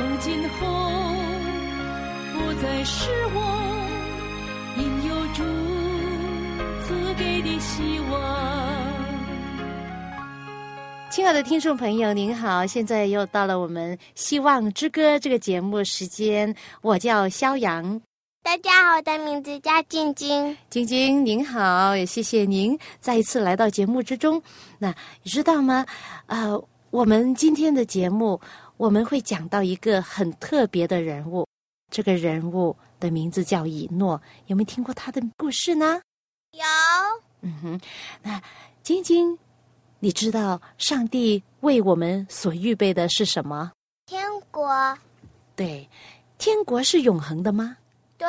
[0.00, 0.66] 从今后
[2.32, 3.38] 不再是我，
[4.78, 5.42] 因有主
[6.86, 8.18] 赐给的希望。
[11.10, 12.66] 亲爱的听众朋友，您好！
[12.66, 18.00] 现在又到了我们《希望之歌》这个节目时间，我叫肖阳。
[18.42, 20.56] 大家好，我的名字叫晶晶。
[20.70, 24.42] 晶晶您好，也谢谢您再一次来到节目之中。
[24.78, 25.84] 那你知道吗？
[26.24, 26.58] 呃，
[26.90, 28.40] 我们今天的节目
[28.80, 31.46] 我们会讲到一个很特别的人物，
[31.90, 34.18] 这个人物的名字叫以诺。
[34.46, 36.00] 有没有听过他的故事呢？
[36.52, 36.64] 有。
[37.42, 37.80] 嗯哼，
[38.22, 38.40] 那
[38.82, 39.38] 晶晶，
[39.98, 43.70] 你知道上帝为我们所预备的是什么？
[44.06, 44.66] 天国。
[45.54, 45.86] 对，
[46.38, 47.76] 天国是永恒的吗？
[48.16, 48.26] 对，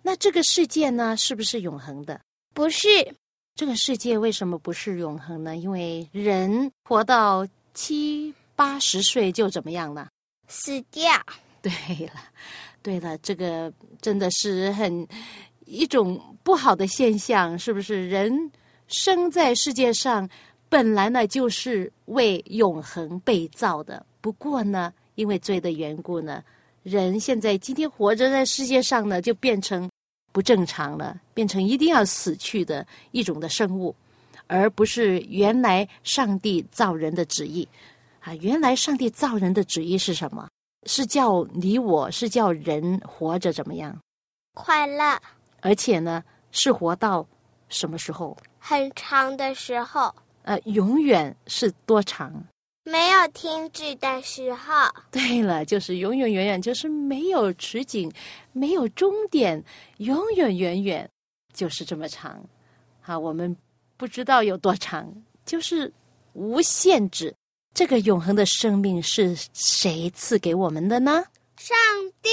[0.00, 2.18] 那这个世界呢，是不是永恒的？
[2.54, 2.88] 不是。
[3.54, 5.54] 这个世界为什么不是永恒呢？
[5.54, 10.08] 因为人活到七八十岁就怎么样了？
[10.48, 11.12] 死掉。
[11.62, 11.72] 对
[12.06, 12.12] 了，
[12.82, 15.06] 对了，这个真的是很
[15.64, 18.08] 一种不好的现象，是不是？
[18.08, 18.50] 人
[18.88, 20.28] 生在世界上
[20.68, 26.42] 本来呢就是为永恒被造的，不过呢，因为罪的缘故呢。
[26.84, 29.90] 人现在今天活着在世界上呢，就变成
[30.32, 33.92] 不正常了，变成一定要死去的一种的生物，
[34.46, 37.66] 而不是原来上帝造人的旨意
[38.26, 38.34] 啊！
[38.40, 40.48] 原来上帝造人的旨意是什么？
[40.86, 43.96] 是叫你我是叫人活着怎么样？
[44.52, 45.16] 快乐，
[45.60, 47.24] 而且呢，是活到
[47.68, 48.36] 什么时候？
[48.58, 50.12] 很长的时候。
[50.42, 52.32] 呃，永远是多长？
[52.82, 54.74] 没有停止的时候。
[55.12, 58.12] 对了，就是永永远远，就是没有止境，
[58.52, 59.62] 没有终点，
[59.98, 61.08] 永远远远
[61.52, 62.44] 就是这么长。
[63.00, 63.56] 好，我们
[63.96, 65.12] 不知道有多长，
[65.44, 65.92] 就是
[66.32, 67.32] 无限制。
[67.76, 71.22] 这个永恒的生命是谁赐给我们的呢？
[71.58, 71.76] 上
[72.22, 72.30] 帝。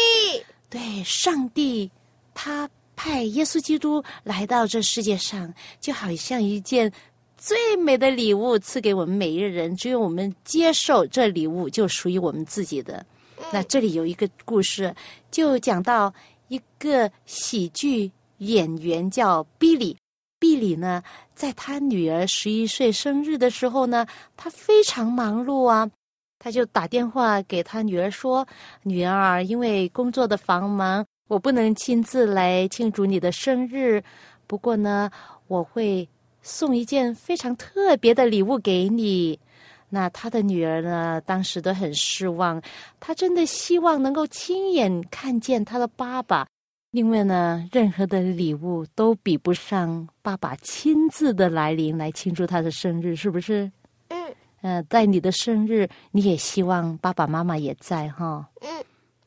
[0.70, 1.92] 对，上帝，
[2.34, 6.90] 他派耶稣基督来到这世界上，就好像一件。
[7.36, 13.06] 最美的礼物赐给我们每一个人，只有我们接受这礼物，就属于我们自己的。
[13.52, 14.96] 那这里有一个故事，
[15.30, 16.14] 就讲到
[16.48, 19.98] 一个喜剧演员叫比利。
[20.44, 21.02] 比利呢，
[21.34, 24.06] 在他女儿十一岁生日的时候呢，
[24.36, 25.90] 他非常忙碌啊，
[26.38, 28.46] 他就打电话给他女儿说
[28.84, 34.04] ：“女儿，因为工作的繁忙，我不能亲自来庆祝你的生日。
[34.46, 35.10] 不过呢，
[35.48, 36.06] 我会。”
[36.46, 39.40] 送一件非常特别的礼物给你，
[39.88, 41.22] 那他的女儿呢？
[41.26, 42.62] 当时都很失望，
[43.00, 46.46] 他真的希望能够亲眼看见他的爸爸，
[46.94, 53.70] 因为呢，任何的礼物都比不上爸爸亲自的来临来庆祝他的生日，是不是？
[54.08, 54.36] 嗯。
[54.62, 58.48] 呃，在你的生日，你也希望爸爸妈妈也在哈。
[58.62, 58.70] 嗯。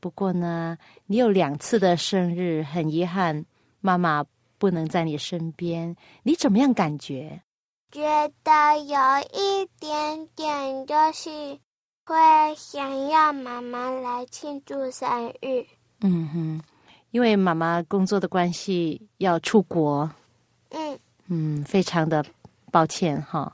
[0.00, 3.44] 不过呢，你有两次的生日，很遗憾，
[3.82, 4.24] 妈妈。
[4.58, 7.42] 不能在你身边，你怎么样感觉？
[7.90, 8.00] 觉
[8.42, 8.98] 得有
[9.34, 11.28] 一点点，就是
[12.06, 12.16] 会
[12.56, 15.62] 想要妈妈来庆祝生日。
[16.00, 16.62] 嗯哼，
[17.16, 20.10] 因为妈妈工作的关系要出国。
[20.68, 22.22] 嗯嗯，非常的
[22.70, 23.50] 抱歉哈。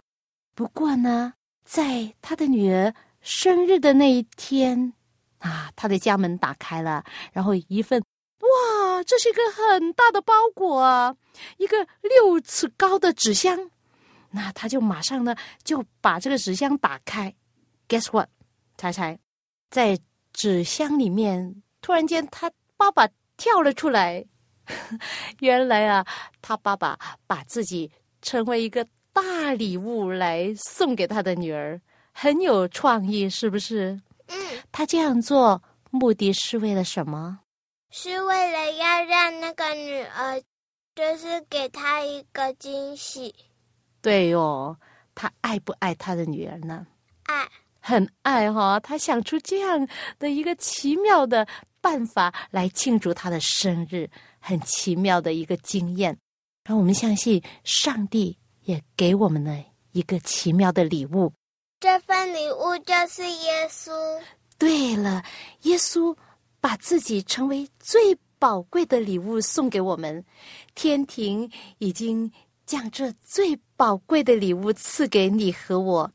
[0.53, 1.33] 不过呢，
[1.65, 4.93] 在他的女儿生日的那一天
[5.39, 8.03] 啊，他的家门打开了，然后一份。
[8.41, 11.15] 哇，这是一个很大的包裹啊，
[11.59, 13.71] 一个六尺高的纸箱。
[14.33, 17.33] 那他就马上呢就把这个纸箱打开
[17.89, 18.29] ，Guess what？
[18.77, 19.17] 猜猜，
[19.71, 19.97] 在
[20.33, 23.09] 纸箱里面，突然间他爸爸
[23.43, 24.25] 跳了出来。
[25.41, 26.07] 原来啊，
[26.41, 26.97] 他爸爸
[27.27, 27.91] 把自己
[28.23, 31.81] 成为一个大礼物来送给他的女儿，
[32.13, 34.01] 很有创意，是不是？
[34.29, 34.37] 嗯。
[34.71, 35.61] 他这样做
[35.91, 37.41] 目的是为了什么？
[37.91, 40.41] 是为了要让那个女儿，
[40.95, 43.35] 就是给她一个惊喜。
[44.01, 44.79] 对哦，
[45.17, 46.87] 他爱不爱他的女儿呢？
[47.25, 47.49] 爱，
[47.81, 48.79] 很爱哈。
[48.79, 49.89] 他想出这样
[50.21, 51.47] 的一个奇妙的
[51.83, 54.09] 办法来庆祝他的生日，
[54.39, 56.17] 很奇妙的一个经验。
[56.65, 61.31] 让我们相信，上帝也给我们了一个奇妙的礼物。
[61.81, 63.91] 这份礼物就是耶稣。
[64.57, 65.25] 对了，
[65.63, 66.17] 耶稣
[66.61, 70.25] 把自己成为最宝贵的礼物送给我们。
[70.77, 72.31] 天庭已经
[72.65, 76.09] 将这最宝贵的礼物赐给你和我，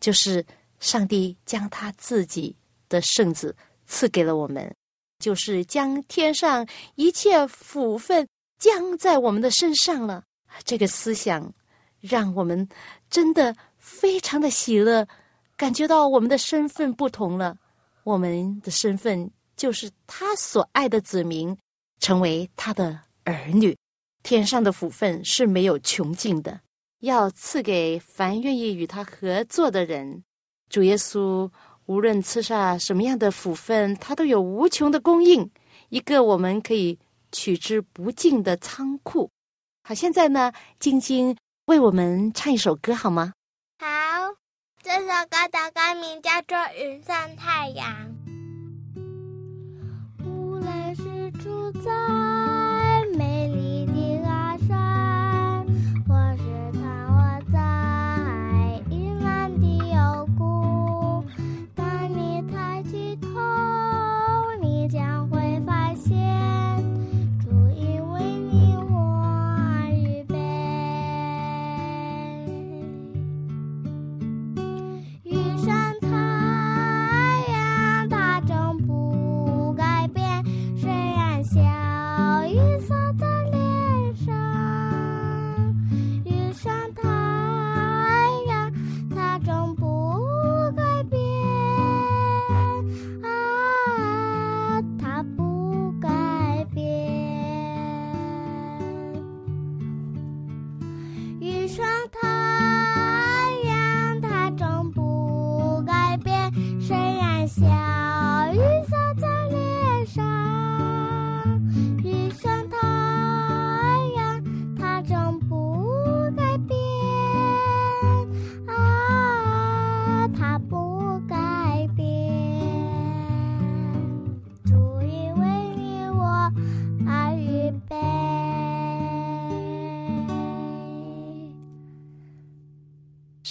[0.00, 0.44] 就是
[0.80, 2.56] 上帝将他自己
[2.88, 3.54] 的圣子
[3.86, 4.74] 赐给了我们，
[5.22, 6.66] 就是将天上
[6.96, 8.26] 一切福分
[8.58, 10.24] 降在我们的身上了。
[10.64, 11.50] 这个思想
[12.00, 12.68] 让我们
[13.08, 15.06] 真的非常的喜乐，
[15.56, 17.56] 感觉到我们的身份不同了。
[18.02, 21.56] 我们的身份就是他所爱的子民，
[22.00, 23.76] 成为他的儿女。
[24.24, 26.60] 天上的福分是没有穷尽的，
[27.00, 30.22] 要赐给凡愿意与他合作的人。
[30.68, 31.50] 主耶稣
[31.86, 35.50] 无论赐下什么样的福分，他都有无穷的供应，
[35.88, 36.98] 一个我们可以
[37.30, 39.30] 取之不尽的仓库。
[39.82, 41.36] 好，现在呢，晶晶
[41.66, 43.32] 为我们唱一首歌好吗？
[43.80, 43.86] 好，
[44.82, 47.86] 这首歌的歌名叫做《云上太阳》。
[50.24, 51.90] 无论是住在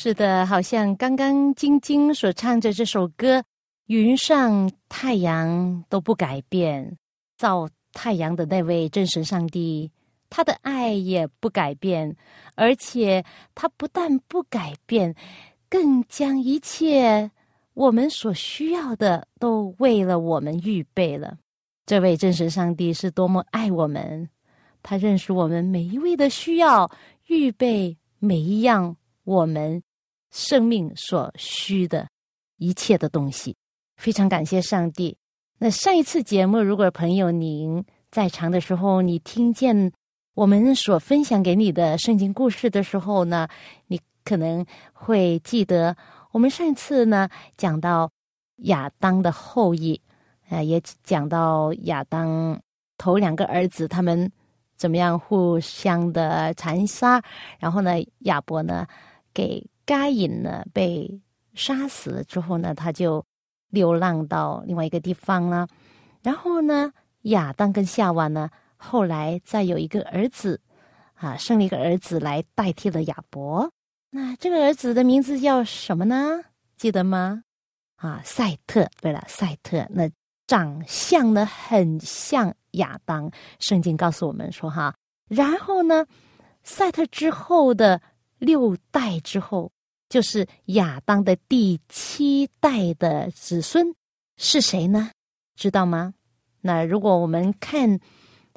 [0.04, 3.44] 是的，好像刚刚晶晶所唱着这首歌，
[3.86, 6.98] 云上太阳都不改变，
[7.38, 9.92] 造太阳的那位真神上帝，
[10.28, 12.16] 他的爱也不改变，
[12.56, 15.14] 而且他不但不改变，
[15.70, 17.30] 更将一切
[17.76, 21.38] 我们所需要的都为了我们预备了。
[21.86, 24.28] 这位真神上帝是多么爱我们，
[24.82, 26.90] 他认识我们每一位的需要，
[27.28, 29.84] 预备每一样我们
[30.32, 32.08] 生命所需的
[32.58, 33.56] 一切的东西。
[33.98, 35.16] 非常感谢上帝。
[35.60, 39.92] 那上一次节目，如果朋友您在场的时候，你听见
[40.34, 43.48] 我们所分享给你的圣经故事的时候呢，
[43.86, 45.96] 你可能会记得，
[46.32, 48.10] 我们上一次呢讲到
[48.64, 50.02] 亚当的后裔，
[50.50, 52.60] 呃，也讲到亚当
[52.98, 54.32] 头两个儿子他们
[54.76, 57.22] 怎么样互相的残杀，
[57.60, 58.88] 然后呢，亚伯呢
[59.32, 61.20] 给该隐呢被
[61.54, 63.26] 杀死之后呢，他就
[63.68, 65.68] 流浪到另外一个地方了。
[66.24, 66.94] 然后呢，
[67.24, 70.62] 亚当跟夏娃呢，后来再有一个儿子，
[71.16, 73.70] 啊，生了一个儿子来代替了亚伯。
[74.12, 76.42] 那这个儿子的名字叫什么呢？
[76.78, 77.44] 记得吗？
[77.98, 78.90] 啊，赛特。
[79.02, 79.86] 对了，赛特。
[79.90, 80.10] 那
[80.48, 83.30] 长相呢，很像亚当。
[83.60, 84.96] 圣经告诉我们说，哈，
[85.28, 86.06] 然后呢，
[86.64, 88.02] 赛特之后的
[88.40, 89.70] 六代之后，
[90.12, 93.96] 就是亚当的第七代的子孙
[94.36, 95.10] 是谁呢？
[95.56, 96.14] 知道吗？
[96.60, 97.98] 那如果我们看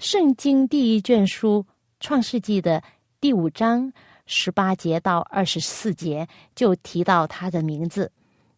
[0.00, 1.64] 圣经第一卷书
[2.00, 2.82] 《创世纪》的
[3.20, 3.92] 第五章
[4.26, 8.10] 十八节到二十四节，就提到他的名字。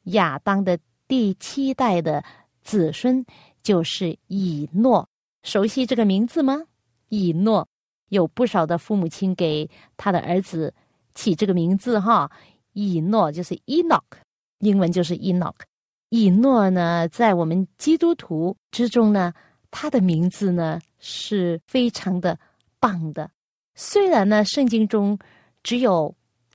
[0.05, 2.25] 亚当的第七代的
[2.63, 3.23] 子孙
[3.63, 5.07] 就是以诺，
[5.43, 6.63] 熟悉这个名字吗？
[7.11, 7.69] 以诺
[8.09, 10.73] 有不少的父母亲给他的儿子
[11.15, 12.31] 起这个名字哈。
[12.77, 14.03] 以诺就是 Enoch，
[14.59, 15.55] 英文就是 Enoch。
[16.11, 19.33] 以诺呢，在我们基督徒之中呢，
[19.71, 22.39] 他的名字呢是非常的
[22.79, 23.31] 棒的。
[23.75, 25.19] 虽然呢，圣经中
[25.63, 26.15] 只有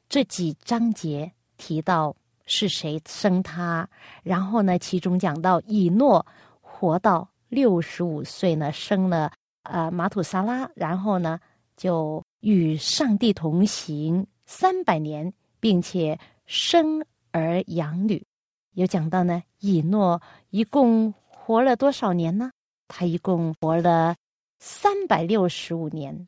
[0.10, 3.90] 这几章节提到是谁生他，
[4.22, 6.24] 然后呢，其中讲到以诺
[6.62, 9.32] 活到六十五岁呢，生了
[9.63, 11.40] 呃马土沙拉，然后呢
[11.75, 15.34] 就与上帝同行三百年。
[15.62, 17.01] 并且生
[17.32, 18.22] 儿养女。
[18.74, 22.51] 有讲到呢，以诺一共活了多少年呢？
[22.89, 24.15] 他一共活了
[24.60, 26.27] 三百六十五年。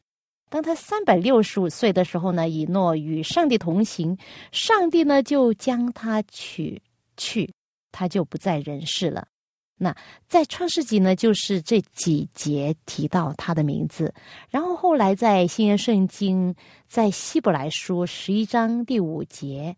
[0.49, 4.17] 当他三百六十五岁的时候呢，以诺与上帝同行，
[4.51, 6.81] 上帝呢就将他取
[7.17, 7.51] 去，
[7.91, 9.27] 他就不在人世了。
[9.77, 9.95] 那
[10.27, 14.13] 在创世纪呢，就是这几节提到他的名字，
[14.49, 16.55] 然后后来在新约圣经，
[16.87, 19.75] 在希伯来书十一章第五节，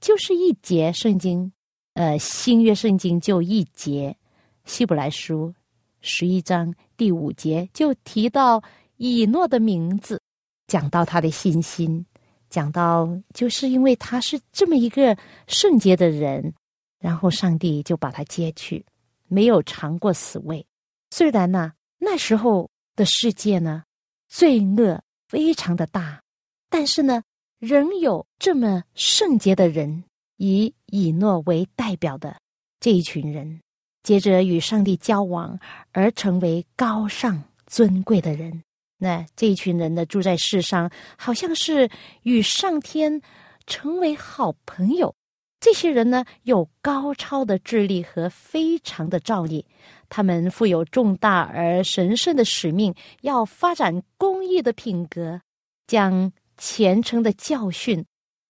[0.00, 1.52] 就是一节圣经，
[1.94, 4.16] 呃，新约圣经就一节，
[4.64, 5.54] 希伯来书
[6.00, 8.62] 十一章第五节就提到。
[9.00, 10.20] 以诺的名字，
[10.66, 12.04] 讲到他的信心，
[12.50, 16.52] 讲到就是因为他是这么一个圣洁的人，
[16.98, 18.84] 然后上帝就把他接去，
[19.28, 20.66] 没有尝过死味。
[21.10, 23.84] 虽然呢，那时候的世界呢，
[24.28, 26.20] 罪恶非常的大，
[26.68, 27.22] 但是呢，
[27.58, 30.04] 仍有这么圣洁的人，
[30.36, 32.36] 以以诺为代表的
[32.80, 33.60] 这一群人，
[34.02, 35.58] 接着与上帝交往，
[35.92, 38.62] 而成为高尚尊贵的人。
[38.98, 41.88] 那这一群人呢，住在世上，好像是
[42.22, 43.20] 与上天
[43.66, 45.14] 成为好朋友。
[45.60, 49.64] 这些人呢，有高超的智力和非常的造诣，
[50.08, 55.40] 他们负有重大而神圣的使命，要发展公益的品格，
[55.86, 58.04] 将虔诚的教训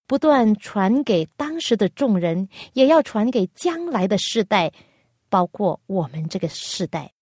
[0.06, 4.72] 不断传给当时的众人，也要传给将来的世代，
[5.28, 7.12] 包括我们这个世代，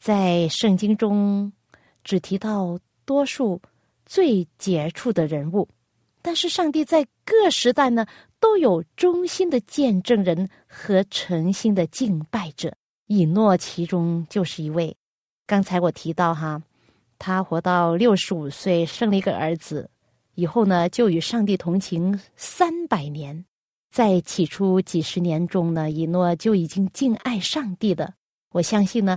[0.00, 1.52] 在圣经中。
[2.08, 3.60] 只提到多数
[4.04, 5.68] 最杰出的人物，
[6.26, 8.04] 但是上帝在各时代呢
[8.40, 12.74] 都有忠心的见证人和诚心的敬拜者。
[13.06, 14.96] 以诺其中就是一位。
[15.46, 16.60] 刚才我提到哈，
[17.16, 19.88] 他活到六十五岁，生了一个儿子，
[20.34, 23.44] 以后呢就与上帝同行三百年。
[23.92, 28.14] 在起初几十年中呢，以诺就已经敬爱上帝的。
[28.50, 29.16] 我相信呢。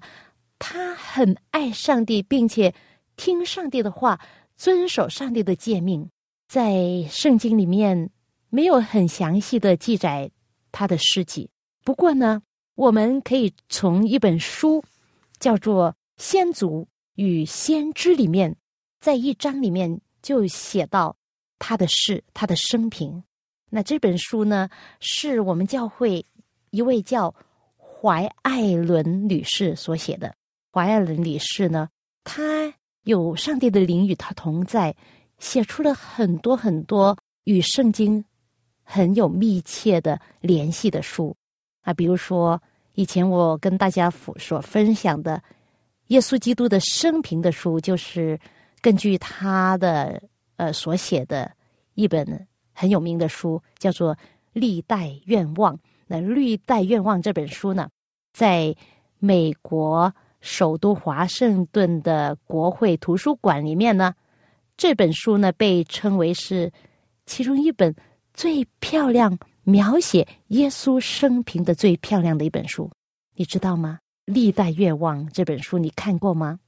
[0.59, 2.75] 他很爱上帝，并且
[3.15, 4.19] 听上帝的话，
[4.57, 6.07] 遵守上帝的诫命。
[6.49, 8.09] 在圣经里面
[8.49, 10.31] 没有很详细的记载
[10.71, 11.47] 他的事迹，
[11.83, 12.41] 不过呢，
[12.73, 14.83] 我们可以从一本书
[15.39, 18.55] 叫做《先祖与先知》里面，
[18.99, 21.15] 在一章里面就写到
[21.59, 23.23] 他的事，他的生平。
[23.69, 24.67] 那这本书呢，
[24.99, 26.25] 是我们教会
[26.71, 27.31] 一位叫
[27.77, 30.33] 怀艾伦女士所写的。
[30.73, 31.87] 怀爱伦女士呢，
[32.23, 34.95] 她有上帝的灵与她同在，
[35.39, 38.23] 写出了很多很多与圣经
[38.83, 41.35] 很有密切的联系的书
[41.81, 42.61] 啊，比如说
[42.93, 45.41] 以前我跟大家所分享的
[46.07, 48.39] 耶稣基督的生平的书，就是
[48.81, 50.21] 根据他的
[50.57, 51.51] 呃所写的
[51.95, 54.15] 一本很有名的书，叫做
[54.53, 55.75] 《历代愿望》。
[56.07, 57.89] 那《历代愿望》这本书呢，
[58.33, 58.75] 在
[59.17, 60.13] 美国。
[60.41, 64.15] 首都华盛顿的国会图书馆里面呢，
[64.79, 66.71] 这本书呢被称为是
[67.25, 67.93] 其中一本
[68.33, 72.89] 最漂亮描写耶稣生平的最漂亮的一本书，
[73.35, 73.99] 你知道吗？
[74.33, 76.61] 《历代愿望》这本书你看过吗？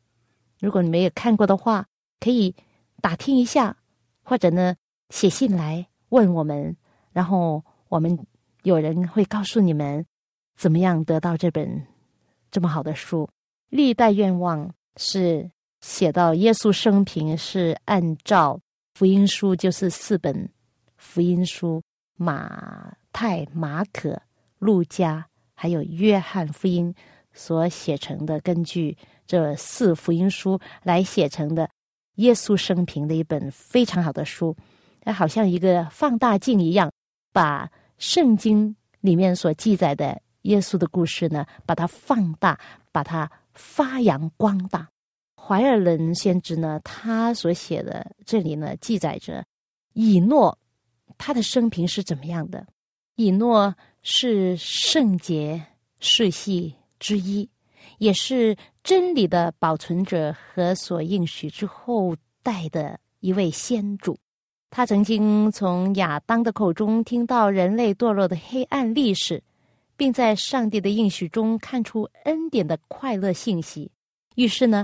[0.59, 1.85] 如果你没有看过的话，
[2.19, 2.53] 可以
[3.01, 3.77] 打听一下，
[4.25, 4.75] 或者呢
[5.09, 6.75] 写信来问我们，
[7.13, 8.19] 然后我们
[8.63, 10.05] 有人会告诉你们
[10.57, 11.87] 怎么样得到这本
[12.51, 13.29] 这么好的书。
[13.69, 15.49] 历代愿望是
[15.81, 18.59] 写到耶稣生平是按照
[18.93, 20.49] 福音书，就是四本
[20.97, 21.81] 福音书：
[22.15, 24.21] 马太、马可、
[24.59, 26.93] 路加，还有约翰福音
[27.33, 28.39] 所写成的。
[28.41, 28.95] 根据
[29.25, 31.69] 这四福音书来写成的
[32.15, 34.55] 耶稣生平的一本非常好的书，
[35.01, 36.91] 它好像一个放大镜一样，
[37.33, 42.59] 把圣经里面所记载的耶稣的故事呢，把它放大，
[42.91, 43.29] 把它。
[43.53, 44.87] 发扬光大，
[45.43, 49.43] 怀尔伦先知呢，他所写的这里呢，记载着
[49.93, 50.57] 以诺
[51.17, 52.65] 他的生平是怎么样的。
[53.15, 55.61] 以诺是圣洁
[55.99, 57.49] 世系之一，
[57.97, 64.17] 也是真理的保存者和所应许之后代的一位先主。
[64.69, 69.43] 他曾经从亚当的口中听到人类堕落的黑暗历史。
[69.97, 73.91] 并在上帝的应许中看出恩典的快乐信息，
[74.33, 74.83] 于是呢，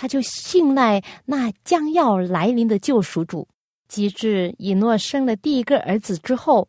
[0.00, 3.48] 他就信赖那将要来临的救赎主。
[3.88, 6.68] 及至以诺生了第一个儿子之后，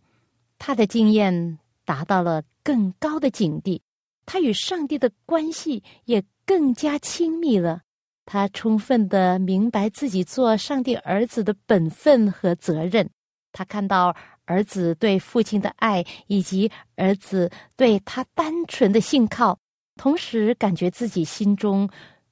[0.57, 3.79] 他的经验达到了更高的境地，
[4.25, 7.81] 他与上帝的关系也更加亲密了。
[8.25, 13.07] 他充分的明白自己做上帝儿子的本分和责任，
[13.51, 14.15] 他看到。
[14.49, 19.59] 儿子对父亲的爱，以及儿子对他单纯的信靠，
[19.95, 21.87] 同时感觉自己心中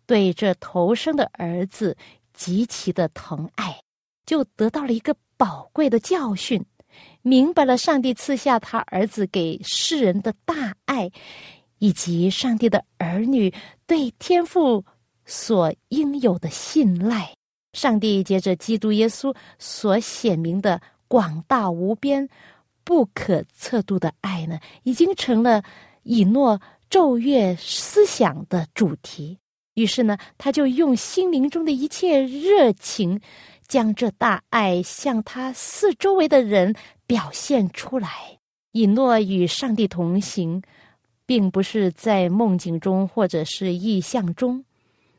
[0.07, 1.95] 对这头生的儿子
[2.33, 3.79] 极其的疼爱，
[4.25, 6.65] 就得到了一个宝贵的教训，
[7.21, 11.11] 明白了上帝赐下他儿子给世人的大爱，
[11.79, 13.53] 以及上帝的儿女
[13.85, 14.83] 对天父
[15.25, 17.33] 所应有的信赖。
[17.73, 22.27] 上帝借着基督耶稣所显明的广大无边、
[22.83, 25.61] 不可测度的爱呢，已经成了
[26.03, 26.59] 以诺
[26.89, 29.37] 昼夜思想的主题。
[29.77, 33.21] 于是呢，他就用心灵中的一切热情，
[33.67, 36.73] 将这大爱向他四周围的人
[37.05, 38.39] 表现出来。
[38.71, 40.63] 以诺与上帝同行，
[41.27, 44.65] 并不是在梦境中或者是意象中。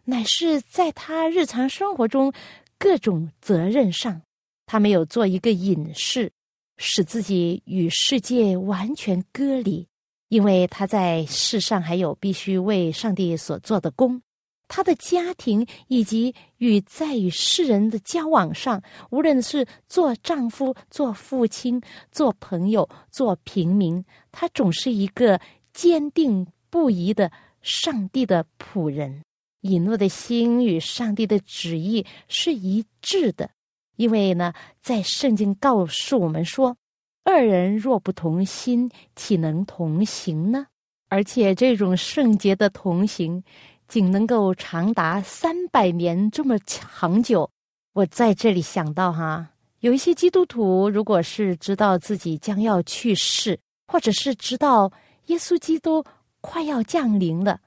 [0.05, 2.33] 乃是在他日常生活中
[2.79, 4.21] 各种责任上，
[4.67, 6.33] 他没有做一个隐士，
[6.79, 9.87] 使自己与世界完全割离，
[10.31, 14.21] 因为他在世上还有必须为上帝所做的工。
[14.69, 21.81] 他的家庭以及与在与世人的交往上，无论是做丈夫、做父亲、
[22.13, 25.41] 做朋友、做平民，他总是一个
[25.73, 27.33] 坚定不移的
[27.63, 29.23] 上帝的仆人。
[29.61, 33.51] 以诺的心与上帝的旨意是一致的，
[33.97, 36.77] 因为呢，在圣经告诉我们说，
[37.25, 40.67] 二人若不同心，岂能同行呢？
[41.09, 43.43] 而且这种圣洁的同行，
[43.89, 47.51] 仅能够长达三百年这么长久。
[47.95, 49.49] 我在这里想到哈，
[49.81, 54.93] 有一些基督徒，如果是知道自己将要去世，或者是知道
[55.27, 56.05] 耶稣基督
[56.41, 57.59] 快要降临了。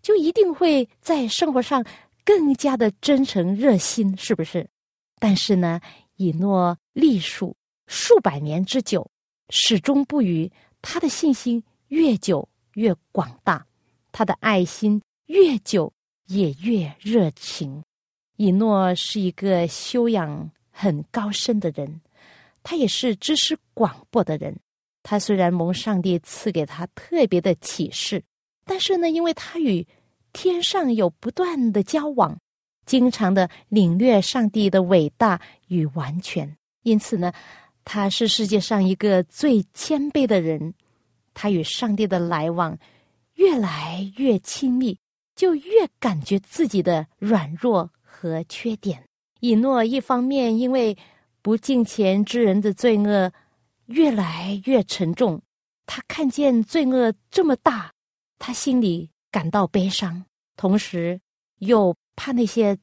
[0.00, 1.84] 就一定会在生活上
[2.24, 4.66] 更加的真诚热心，是不是？
[5.18, 5.80] 但是呢，
[6.16, 7.56] 以诺历数
[7.88, 9.10] 数百年之久，
[9.50, 10.50] 始终不渝。
[10.80, 13.66] 他的信心越久越广大，
[14.12, 15.92] 他的爱心越久
[16.26, 17.82] 也越热情。
[18.36, 22.00] 以诺是一个修养很高深的人，
[22.62, 24.56] 他也是知识广博的人。
[25.02, 28.22] 他虽然蒙上帝赐给他特别的启示，
[28.64, 29.86] 但是呢，因为他与
[30.32, 32.38] 天上有不断的交往，
[32.86, 36.56] 经常的领略上帝的伟大与完全。
[36.82, 37.32] 因此呢，
[37.84, 40.74] 他是世界上一个最谦卑的人。
[41.34, 42.76] 他与上帝的来往
[43.34, 44.98] 越来越亲密，
[45.38, 49.02] 就越感觉自己的软弱和缺点。
[49.38, 50.98] 以诺一方面因为
[51.40, 53.32] 不敬虔之人的罪恶
[53.86, 55.40] 越来越沉重，
[55.86, 57.92] 他看见罪恶这么大，
[58.38, 59.08] 他心里。
[59.30, 60.24] 感到悲伤，
[60.56, 61.20] 同时
[61.58, 62.76] 又怕那些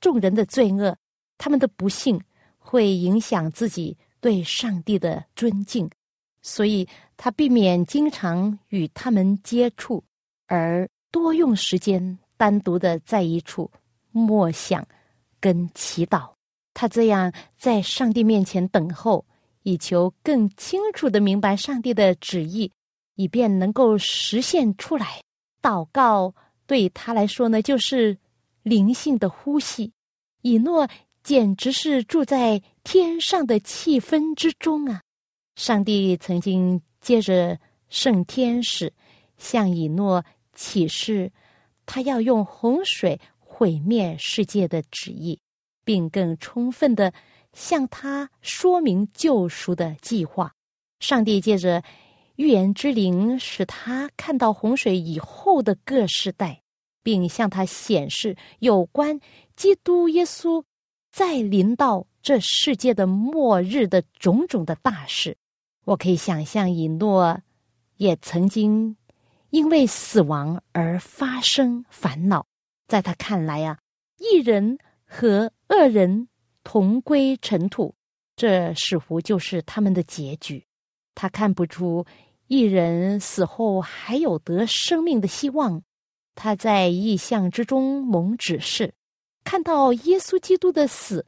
[0.00, 0.96] 众人的罪恶，
[1.36, 2.18] 他们的不幸
[2.56, 5.88] 会影响自己对上帝的尊敬，
[6.40, 10.02] 所以他避免经常与他们接触，
[10.46, 13.70] 而多用时间单独的在一处
[14.10, 14.86] 默想
[15.40, 16.30] 跟祈祷。
[16.72, 19.24] 他这样在上帝面前等候，
[19.64, 22.70] 以求更清楚的明白上帝的旨意，
[23.16, 25.20] 以便能够实现出来。
[25.60, 26.34] 祷告
[26.66, 28.16] 对他来说呢，就是
[28.62, 29.92] 灵性的呼吸。
[30.42, 30.88] 以诺
[31.22, 35.02] 简直是住在天上的气氛之中啊！
[35.56, 37.58] 上帝曾经借着
[37.90, 38.90] 圣天使
[39.36, 40.24] 向以诺
[40.60, 41.32] 启示，
[41.86, 45.40] 他要用洪水毁灭世界的旨意，
[45.84, 47.14] 并更充分的
[47.54, 50.52] 向他说明救赎的计划。
[50.98, 51.82] 上帝借着。
[52.36, 56.62] 预言之灵使他看到洪水以后的各世代，
[57.02, 59.20] 并向他显示有关
[59.56, 60.64] 基督耶稣
[61.12, 65.36] 再临到这世界的末日的种种的大事。
[65.84, 67.42] 我可以想象，以诺
[67.98, 68.96] 也曾经
[69.50, 72.46] 因为死亡而发生烦恼。
[72.88, 73.78] 在他看来啊，
[74.18, 76.28] 一人和恶人
[76.64, 77.94] 同归尘土，
[78.34, 80.66] 这似乎就是他们的结局。
[81.14, 82.04] 他看不出。
[82.52, 85.80] 一人死后还有得生命的希望，
[86.34, 88.92] 他在意象之中蒙指示，
[89.44, 91.24] 看到耶稣基督的死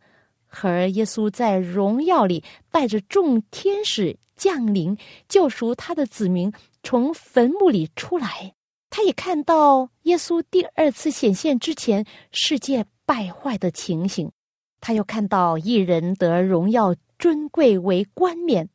[0.46, 6.52] 和耶稣在荣耀里带着众天使降临，救赎他的子民
[6.82, 8.54] 从坟墓里出来。
[8.90, 14.32] 他也看到耶稣第二次显现之前世界败坏的情形，
[14.80, 18.68] 他又看到一人得荣耀尊贵为冠冕。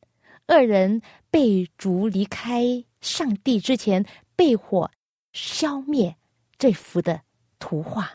[0.45, 4.05] 二人被逐离开上帝之前，
[4.37, 4.89] 被火
[5.33, 6.15] 消灭。
[6.57, 7.19] 这幅的
[7.59, 8.13] 图画，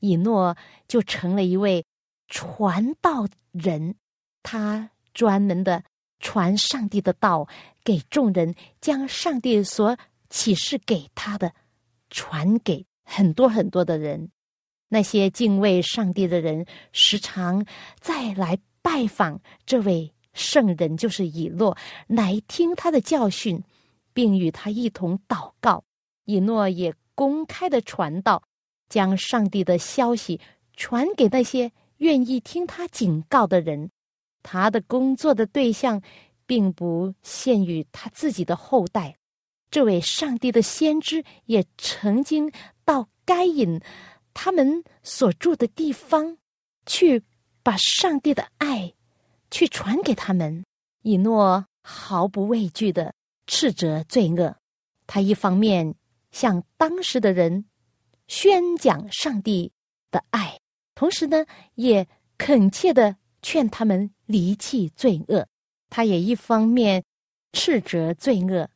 [0.00, 0.54] 以诺
[0.86, 1.82] 就成了一位
[2.28, 3.94] 传道人。
[4.42, 5.82] 他专门的
[6.20, 7.48] 传上帝的道
[7.82, 9.96] 给众人，将上帝所
[10.28, 11.52] 启示给他的
[12.10, 14.30] 传给很多很多的人。
[14.88, 17.64] 那些敬畏上帝的人，时常
[18.00, 23.62] 再来拜访这位圣人，就是以诺，来听他的教训，
[24.12, 25.84] 并与他一同祷告。
[26.24, 28.42] 以诺也公开的传道，
[28.88, 30.40] 将上帝的消息
[30.76, 33.90] 传给那些愿意听他警告的人。
[34.42, 36.00] 他的工作的对象，
[36.46, 39.16] 并不限于他自己的后代。
[39.70, 42.50] 这位上帝的先知也曾经
[42.84, 43.80] 到该隐。
[44.34, 46.38] 他们所住的地方，
[46.86, 47.22] 去
[47.62, 48.94] 把上帝的爱
[49.50, 50.64] 去传给他们。
[51.02, 53.14] 以诺毫不畏惧的
[53.46, 54.56] 斥责罪恶，
[55.06, 55.94] 他一方面
[56.30, 57.64] 向当时的人
[58.28, 59.72] 宣讲上帝
[60.10, 60.60] 的爱，
[60.94, 62.06] 同时呢，也
[62.38, 65.46] 恳切的劝他们离弃罪恶。
[65.88, 67.02] 他也一方面
[67.52, 68.68] 斥责罪恶，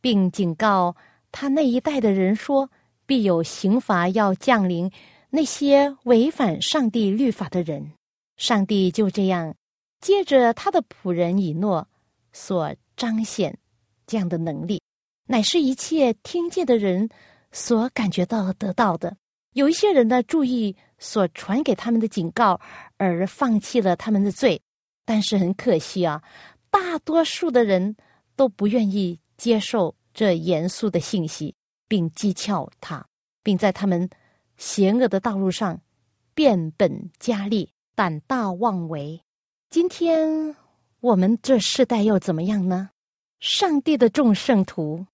[0.00, 0.96] 并警告
[1.30, 2.70] 他那一代的人说。
[3.06, 4.90] 必有刑罚要降临
[5.28, 7.92] 那些违反上帝律法的人。
[8.38, 9.54] 上帝就这样
[10.00, 11.86] 借着他的仆人以诺
[12.32, 13.58] 所彰显
[14.06, 14.80] 这样的能力，
[15.26, 17.06] 乃是一切听见的人
[17.52, 19.14] 所感觉到得到的。
[19.52, 22.58] 有一些人呢，注意所传给他们的警告，
[22.96, 24.58] 而放弃了他们的罪。
[25.04, 26.22] 但是很可惜啊，
[26.70, 27.96] 大多数的人
[28.36, 31.54] 都不愿意接受这严肃的信息。
[31.86, 33.06] 并讥诮他，
[33.42, 34.08] 并在他们
[34.56, 35.80] 邪恶的道路上
[36.34, 39.20] 变本加厉、胆大妄为。
[39.70, 40.56] 今天
[41.00, 42.90] 我们这世代又怎么样呢？
[43.38, 45.06] 上帝的众圣徒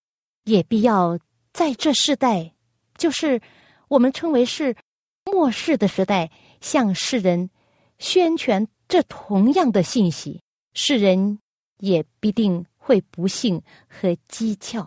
[0.44, 1.18] 也必要
[1.52, 2.54] 在这世代，
[2.96, 3.40] 就是
[3.88, 4.74] 我们称为是
[5.24, 7.50] 末世的时代，向世人
[7.98, 10.42] 宣传这同样的信息。
[10.74, 11.38] 世人
[11.78, 14.84] 也必定会不信和讥诮。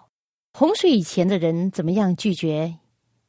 [0.52, 2.78] 洪水以前的人怎么样拒绝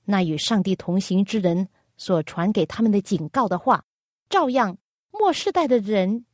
[0.04, 3.84] 那与上帝同行之人所传给他们的警告的话？
[4.28, 4.76] 照样
[5.12, 6.26] 末世代的人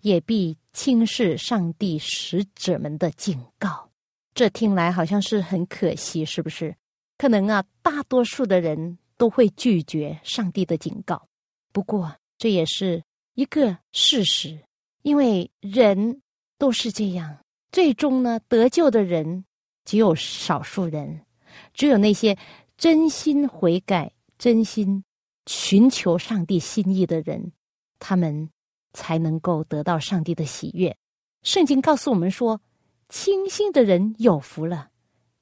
[0.00, 3.90] 也必轻视上帝使者们的警告。
[4.34, 6.74] 这听来好像是很可惜，是不是？
[7.18, 11.28] 可能啊，大多数的人都会拒绝上帝的警告。
[11.72, 13.02] 不过这也是
[13.34, 14.58] 一个事实，
[15.02, 16.20] 因为人
[16.58, 17.38] 都是这样，
[17.70, 19.44] 最终呢，得救的人。
[19.84, 21.22] 只有少数人，
[21.74, 22.38] 只有那些
[22.76, 25.02] 真心悔改、真心
[25.46, 27.50] 寻求上帝心意的人，
[27.98, 28.48] 他们
[28.92, 30.96] 才能够得到上帝的喜悦。
[31.42, 32.60] 圣经告诉我们说
[33.10, 34.90] ：“清心的人有福了，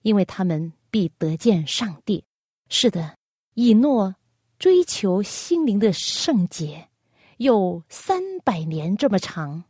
[0.00, 2.24] 因为他们必得见上帝。”
[2.70, 3.14] 是的，
[3.52, 4.14] 以诺
[4.58, 6.88] 追求心灵的圣洁，
[7.40, 9.64] 有三百年这么长，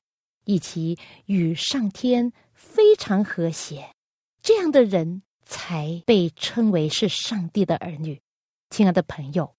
[0.44, 3.94] 以及与上天非常和谐。
[4.42, 8.20] 这样的人才被称为是上帝的儿女，
[8.70, 9.54] 亲爱的朋友，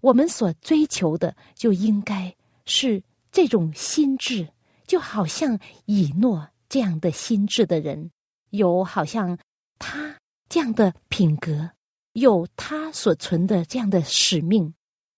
[0.00, 2.32] 我们所追求的就应该
[2.66, 3.02] 是
[3.32, 4.46] 这种心智，
[4.86, 8.12] 就好像以诺这样的心智的人，
[8.50, 9.36] 有好像
[9.80, 10.16] 他
[10.48, 11.68] 这样的品格，
[12.12, 14.72] 有他所存的这样的使命，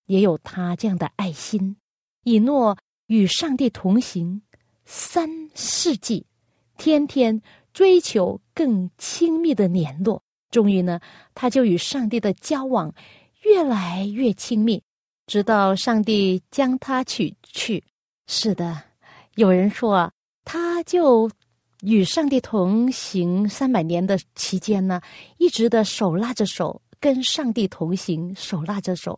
[0.07, 1.75] 也有他这样的爱心。
[2.23, 2.77] 以诺
[3.07, 4.41] 与上帝同行
[4.85, 6.25] 三世纪，
[6.77, 7.41] 天天。
[7.71, 10.99] 追求更亲密的联络，终于呢，
[11.35, 12.91] 他就与上帝的交往
[13.43, 14.81] 越来越亲密，
[15.27, 17.81] 直到上帝将他娶去。
[18.27, 18.75] 是的，
[19.35, 20.11] 有人说啊，
[20.43, 21.29] 他就
[21.83, 24.99] 与上帝同行三百年的期间呢，
[25.37, 29.17] 一直的手拉着手，跟上帝同行，手拉着手，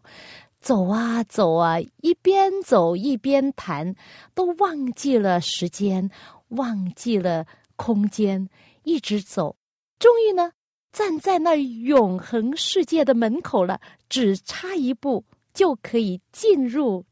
[0.62, 3.94] 走啊走啊，一边走一边谈，
[4.34, 6.10] 都忘记了时间，
[6.50, 7.46] 忘记了。
[7.78, 8.48] 空间
[8.84, 9.56] 一直走，
[9.98, 10.52] 终于呢，
[10.92, 17.04] 站在那永恒世界的门口了，只差一步就可以进入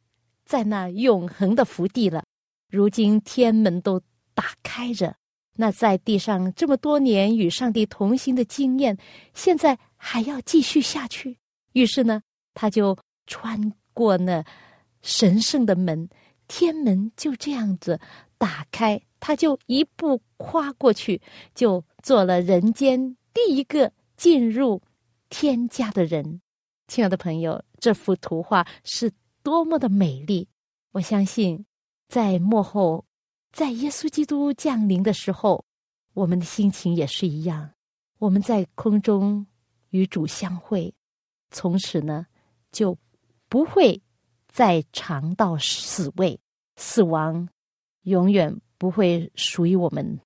[0.45, 2.23] 在那永恒的福地了。
[2.69, 3.99] 如今天门都
[4.35, 5.15] 打开着，
[5.55, 8.95] 那在地上这么多年与上帝同行的经验，
[9.33, 11.39] 现在还要继续下去。
[11.73, 12.21] 于是呢，
[12.53, 12.95] 他就
[13.29, 14.43] 穿过那
[15.03, 16.09] 神圣的门，
[16.49, 18.01] 天门就这样子
[18.37, 18.99] 打开。
[19.21, 21.21] 他就一步跨过去，
[21.53, 24.81] 就做了人间第一个进入
[25.29, 26.41] 天家的人。
[26.87, 29.11] 亲爱的朋友，这幅图画是
[29.43, 30.47] 多么的美丽！
[30.93, 31.65] 我相信，
[32.07, 33.05] 在幕后，
[33.51, 35.65] 在耶稣基督降临的时候，
[36.13, 37.69] 我们的心情也是一样。
[38.17, 39.45] 我们在空中
[39.89, 40.93] 与主相会，
[41.51, 42.25] 从此呢，
[42.71, 42.97] 就
[43.49, 44.01] 不会
[44.47, 46.39] 再尝到死味，
[46.77, 47.49] 死亡
[48.03, 48.61] 永远。
[48.79, 50.21] 不会属于我们。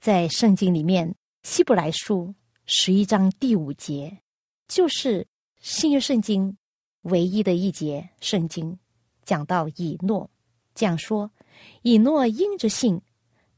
[0.00, 1.06] 在圣经里面，
[1.42, 2.28] 《希伯来书》
[2.64, 4.22] 十一章第五节，
[4.68, 5.26] 就是
[5.60, 6.56] 新约圣经
[7.02, 8.78] 唯一的一节圣经，
[9.22, 10.30] 讲到以诺，
[10.74, 11.30] 讲说
[11.82, 12.98] 以诺因着信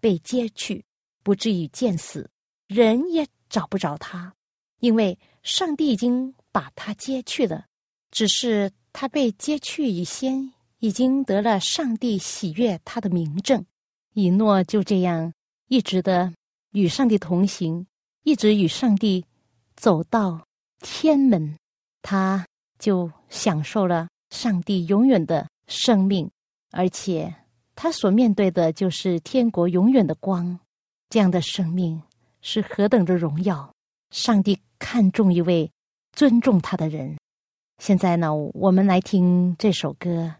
[0.00, 0.84] 被接去，
[1.22, 2.28] 不至于见死，
[2.66, 4.34] 人也找不着他，
[4.80, 7.66] 因为上帝已经把他接去了。
[8.10, 13.64] 只是他被接去以先，已经得了上帝喜悦他的名证。
[14.14, 15.32] 以诺就这样。
[15.68, 16.30] 一直的
[16.72, 17.86] 与上帝同行，
[18.24, 19.24] 一直与上帝
[19.74, 20.46] 走到
[20.80, 21.56] 天门，
[22.02, 22.46] 他
[22.78, 26.30] 就享受了上帝永远的生命，
[26.72, 27.34] 而且
[27.74, 30.58] 他所面对的就是天国永远的光。
[31.08, 32.02] 这样的生命
[32.42, 33.72] 是何等的荣耀！
[34.10, 35.70] 上帝看重一位
[36.12, 37.16] 尊重他的人。
[37.82, 40.08] 现在呢，我们来听这首歌《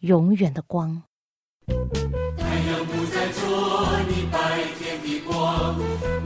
[0.00, 1.02] 永远的光》。
[2.36, 5.74] 太阳不再做你白天的光，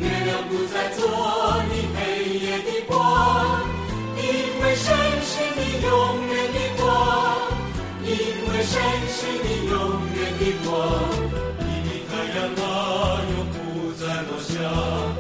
[0.00, 3.62] 月亮不再做你黑夜的光，
[4.16, 4.24] 因
[4.60, 6.84] 为神是你永远的光，
[8.02, 8.10] 因
[8.50, 9.72] 为神是你永
[10.16, 10.74] 远的光，
[11.60, 13.56] 你的太阳啊，永不
[13.92, 15.15] 再落下。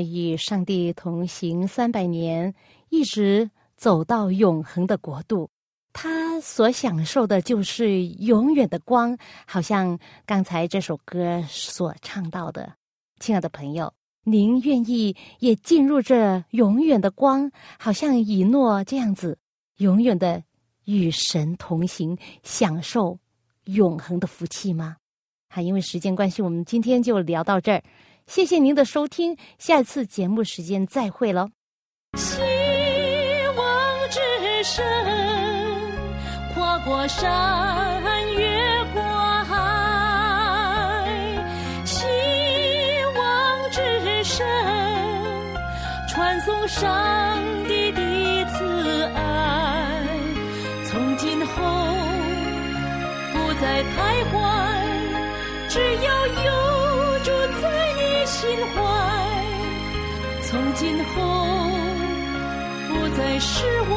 [0.00, 2.54] 与上帝同行三百年，
[2.88, 5.50] 一直走到永恒的国度。
[5.92, 12.72] 他所享受的就是永远的光，好像刚才这首歌所唱到的。
[13.20, 13.92] 亲爱的朋友，
[14.24, 19.38] 您愿意也进入这永远的光，好像以诺这样子，
[19.76, 20.42] 永远的
[20.84, 23.16] 与神同行，享受
[23.66, 24.96] 永恒的福气吗？
[25.48, 27.80] 好，因为时间关系，我们今天就聊到这儿。
[28.26, 31.50] 谢谢您的收听，下次节目时间再会喽。
[32.16, 32.40] 希
[33.56, 34.20] 望之
[34.64, 34.84] 声，
[36.54, 38.02] 跨过山，
[38.34, 39.02] 越过
[39.44, 41.06] 海。
[41.84, 42.04] 希
[43.16, 44.46] 望之声，
[46.08, 48.00] 传送上帝的
[48.46, 50.02] 慈爱。
[50.86, 51.62] 从今后
[53.32, 54.53] 不再徘徊，
[58.74, 58.80] 怀，
[60.42, 61.14] 从今后
[62.88, 63.94] 不再是我，